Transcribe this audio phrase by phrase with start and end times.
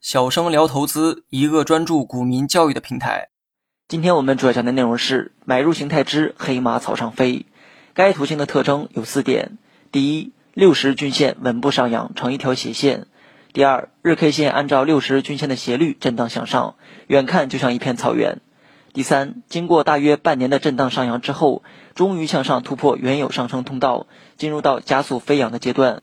[0.00, 3.28] 小生聊投资，一个专注股民教育的平台。
[3.86, 7.46] 今天我们主要讲的内容是买入形态之黑马草上飞。
[7.92, 9.58] 该图形的特征有四点：
[9.92, 13.06] 第一，六十日均线稳步上扬，成一条斜线；
[13.52, 16.76] 第二，日 K 线按照六十日均线的斜率震荡向上，
[17.08, 18.38] 远看就像一片草原；
[18.92, 21.62] 第三，经过大约半年的震荡上扬之后，
[21.94, 26.00] 终于向上突破原有上升通道，进入到加速飞扬的阶段；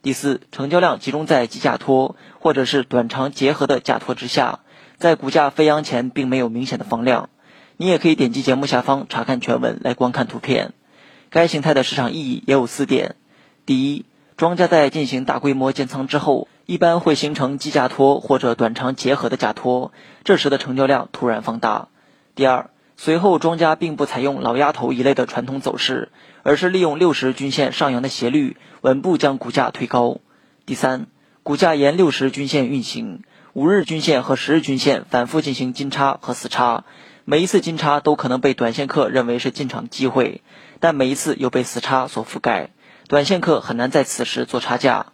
[0.00, 4.60] 第四，成交量集中在急价托或者是短长结合的价托之下，
[4.96, 7.30] 在股价飞扬前并没有明显的放量。
[7.76, 10.72] 你也可以点击节目下方查看全文来观看图片。
[11.30, 13.16] 该形态的市场意义也有四点：
[13.66, 14.04] 第一，
[14.36, 19.92] 庄家在进行大规模建仓之后，一般会形成基价托或者短长结合的价托，
[20.24, 21.88] 这时的成交量突然放大；
[22.34, 22.70] 第二，
[23.00, 26.10] 随后庄家并不采用老鸭头一类的传统走势，
[26.42, 30.20] 而是利用六十均线上扬的斜率，稳步将股价推高；
[30.66, 31.06] 第三，
[31.44, 33.22] 股价沿六十均线运行，
[33.52, 36.82] 五日均线和十日均线反复进行金叉和死叉，
[37.24, 40.42] 每一次金叉都可能被短线客认为是进场机会。
[40.80, 42.70] 但每一次又被死叉所覆盖，
[43.06, 45.12] 短线客很难在此时做差价。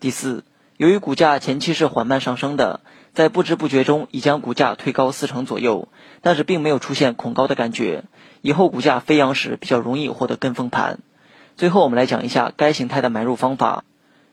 [0.00, 0.42] 第四，
[0.76, 2.80] 由于股价前期是缓慢上升的，
[3.14, 5.88] 在不知不觉中已将股价推高四成左右，
[6.20, 8.04] 但是并没有出现恐高的感觉。
[8.42, 10.98] 以后股价飞扬时比较容易获得跟风盘。
[11.56, 13.84] 最后我们来讲一下该形态的买入方法：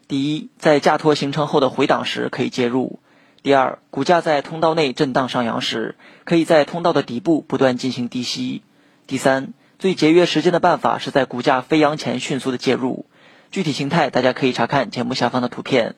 [0.10, 3.00] 第一，在价托形成后的回档时可以介入；
[3.42, 8.62] 第二，股价在通道内震荡上扬时，可以在通道的底部不断进行低吸；
[9.08, 9.54] 第三。
[9.80, 13.06] 最节约时间的办法是在股价飞扬前迅速的介入。
[13.52, 15.96] 具体形态大家可以查看节目下方的图片。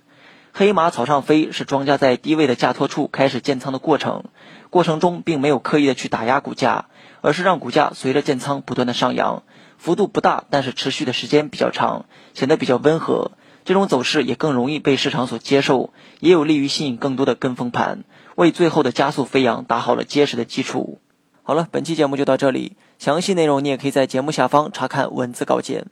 [0.58, 4.23] 黑马草上飞是庄家在低位的价托处开始建仓的过程，
[4.70, 6.86] 过程中并没有刻意的去打压股价，
[7.20, 9.44] 而是让股价随着建仓不断的上扬，
[9.78, 13.31] 幅度不大，但是持续的时间比较长，显得比较温和。
[13.66, 21.02] 这种走势也更容易被市场所接受，也有利于吸引更多的跟风盘，为最后的加速飞扬打好了结实的基础。
[21.44, 22.77] 好了，本期节目就到这里。
[22.98, 25.88] 详细内容你也可以在节目下方查看文字稿件。